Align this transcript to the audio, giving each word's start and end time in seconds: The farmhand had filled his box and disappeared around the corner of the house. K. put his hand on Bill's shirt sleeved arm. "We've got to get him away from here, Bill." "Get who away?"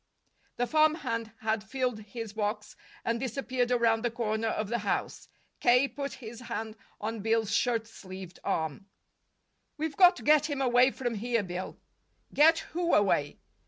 The 0.57 0.65
farmhand 0.65 1.31
had 1.41 1.63
filled 1.63 1.99
his 1.99 2.33
box 2.33 2.75
and 3.05 3.19
disappeared 3.19 3.69
around 3.69 4.03
the 4.03 4.09
corner 4.09 4.47
of 4.47 4.67
the 4.67 4.79
house. 4.79 5.27
K. 5.59 5.87
put 5.87 6.13
his 6.13 6.39
hand 6.39 6.75
on 6.99 7.19
Bill's 7.19 7.53
shirt 7.53 7.85
sleeved 7.85 8.39
arm. 8.43 8.87
"We've 9.77 9.95
got 9.95 10.15
to 10.15 10.23
get 10.23 10.49
him 10.49 10.59
away 10.59 10.89
from 10.89 11.13
here, 11.13 11.43
Bill." 11.43 11.77
"Get 12.33 12.57
who 12.73 12.95
away?" 12.95 13.37